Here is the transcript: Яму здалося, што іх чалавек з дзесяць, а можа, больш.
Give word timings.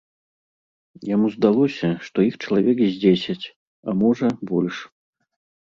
Яму 1.15 1.27
здалося, 1.35 1.87
што 2.07 2.17
іх 2.29 2.35
чалавек 2.47 2.77
з 2.85 2.89
дзесяць, 3.05 3.45
а 3.87 3.99
можа, 4.01 4.27
больш. 4.55 4.75